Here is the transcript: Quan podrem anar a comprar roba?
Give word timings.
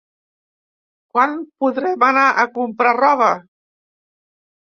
Quan 1.17 1.35
podrem 1.63 2.05
anar 2.07 2.25
a 2.43 2.45
comprar 2.57 2.93
roba? 3.03 3.27